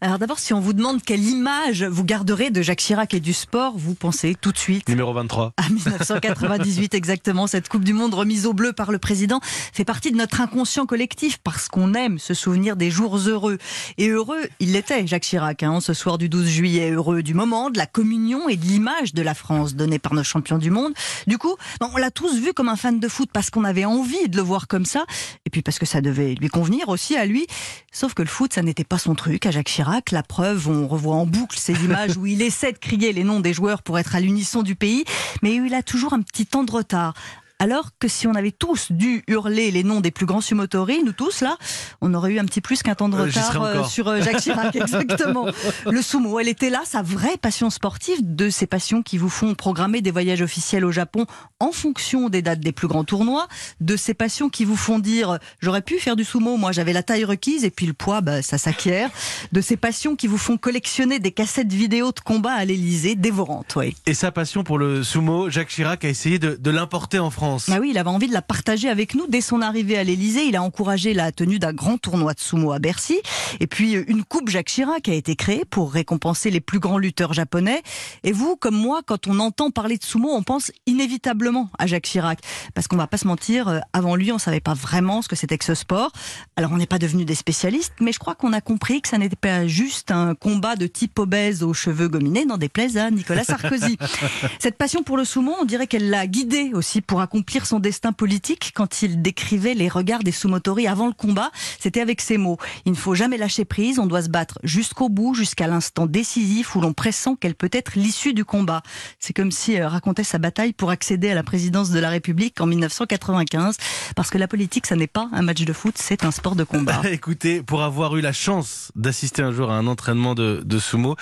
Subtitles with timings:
[0.00, 3.32] Alors d'abord, si on vous demande quelle image vous garderez de Jacques Chirac et du
[3.32, 5.52] sport, vous pensez tout de suite Numéro 23.
[5.56, 7.46] à 1998 exactement.
[7.46, 10.86] Cette Coupe du Monde remise au bleu par le président fait partie de notre inconscient
[10.86, 13.58] collectif parce qu'on aime se souvenir des jours heureux.
[13.98, 16.90] Et heureux, il l'était, Jacques Chirac, hein, ce soir du 12 juillet.
[16.90, 20.24] Heureux du moment, de la communion et de l'image de la France donnée par nos
[20.24, 20.92] champions du monde.
[21.26, 24.28] Du coup, on l'a tous vu comme un fan de foot parce qu'on avait envie
[24.28, 25.04] de le voir comme ça.
[25.48, 27.46] Et puis parce que ça devait lui convenir aussi à lui.
[27.90, 30.10] Sauf que le foot, ça n'était pas son truc à Jacques Chirac.
[30.10, 33.40] La preuve, on revoit en boucle ces images où il essaie de crier les noms
[33.40, 35.06] des joueurs pour être à l'unisson du pays,
[35.40, 37.14] mais il a toujours un petit temps de retard.
[37.60, 41.12] Alors que si on avait tous dû hurler les noms des plus grands sumotori, nous
[41.12, 41.56] tous là,
[42.00, 44.40] on aurait eu un petit plus qu'un temps de Euh, retard euh, sur euh, Jacques
[44.42, 45.48] Chirac, exactement.
[45.90, 49.56] Le sumo, elle était là, sa vraie passion sportive, de ces passions qui vous font
[49.56, 51.26] programmer des voyages officiels au Japon
[51.58, 53.48] en fonction des dates des plus grands tournois,
[53.80, 57.02] de ces passions qui vous font dire j'aurais pu faire du sumo, moi j'avais la
[57.02, 59.10] taille requise et puis le poids, bah, ça s'acquiert,
[59.50, 63.74] de ces passions qui vous font collectionner des cassettes vidéo de combat à l'Elysée, dévorantes,
[63.74, 63.96] oui.
[64.06, 67.47] Et sa passion pour le sumo, Jacques Chirac a essayé de, de l'importer en France.
[67.70, 70.44] Ah oui, il avait envie de la partager avec nous dès son arrivée à l'Elysée.
[70.46, 73.18] Il a encouragé la tenue d'un grand tournoi de sumo à Bercy.
[73.60, 76.98] Et puis euh, une coupe Jacques Chirac a été créée pour récompenser les plus grands
[76.98, 77.82] lutteurs japonais.
[78.24, 82.04] Et vous, comme moi, quand on entend parler de sumo, on pense inévitablement à Jacques
[82.04, 82.40] Chirac.
[82.74, 85.36] Parce qu'on va pas se mentir, euh, avant lui, on savait pas vraiment ce que
[85.36, 86.12] c'était que ce sport.
[86.56, 89.18] Alors on n'est pas devenus des spécialistes, mais je crois qu'on a compris que ça
[89.18, 93.44] n'était pas juste un combat de type obèse aux cheveux gominés, n'en déplaise à Nicolas
[93.44, 93.96] Sarkozy.
[94.58, 98.12] Cette passion pour le sumo, on dirait qu'elle l'a guidé aussi pour accomplir son destin
[98.12, 101.52] politique quand il décrivait les regards des sumotori avant le combat.
[101.78, 102.58] C'était avec ces mots.
[102.84, 106.74] Il ne faut jamais lâcher prise, on doit se battre jusqu'au bout, jusqu'à l'instant décisif
[106.74, 108.82] où l'on pressent quelle peut être l'issue du combat.
[109.20, 112.60] C'est comme si euh, racontait sa bataille pour accéder à la présidence de la République
[112.60, 113.76] en 1995.
[114.16, 116.64] Parce que la politique, ça n'est pas un match de foot, c'est un sport de
[116.64, 117.02] combat.
[117.12, 121.14] Écoutez, pour avoir eu la chance d'assister un jour à un entraînement de, de sumo,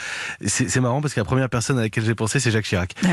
[0.47, 2.95] c'est marrant parce que la première personne à laquelle j'ai pensé, c'est Jacques Chirac.
[3.05, 3.09] Ah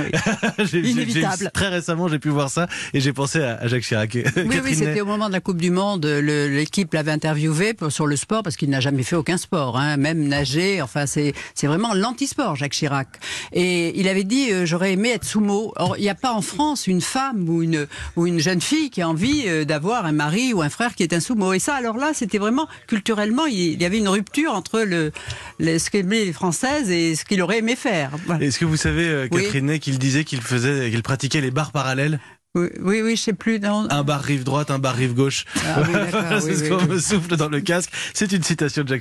[0.63, 0.79] oui.
[0.89, 1.51] Inévitable.
[1.53, 4.17] très récemment, j'ai pu voir ça et j'ai pensé à, Jacques Chirac.
[4.38, 6.06] Oui, oui, c'était au moment de la Coupe du Monde.
[6.06, 9.97] L'équipe l'avait interviewé pour- sur le sport parce qu'il n'a jamais fait aucun sport, hein,
[9.97, 10.81] même nager.
[10.81, 13.07] Enfin, c'est vraiment l'anti-sport, Jacques Chirac.
[13.51, 15.73] Et il avait dit euh, j'aurais aimé être sumo.
[15.75, 18.90] Or, il n'y a pas en France une femme ou une ou une jeune fille
[18.90, 21.53] qui a envie euh, d'avoir un mari ou un frère qui est un sumo.
[21.53, 25.12] Et ça, alors là, c'était vraiment culturellement, il il y avait une rupture entre le,
[25.59, 28.12] le ce qu'aimaient les Françaises et ce qu'il aurait aimé faire.
[28.25, 28.46] Voilà.
[28.46, 29.44] Est-ce que vous savez, euh, Oui.
[29.44, 32.19] Catherine Ney, qu'il disait qu'il faisait, qu'il pratiquait les barres parallèles?
[32.56, 33.59] Oui, oui, oui, je sais plus.
[33.59, 33.88] non.
[33.90, 35.46] Un bar rive droite, un bar rive gauche.
[35.66, 35.94] Ah oui,
[36.40, 37.90] C'est ce qu'on me souffle dans le casque.
[38.14, 38.91] C'est une citation de Jacques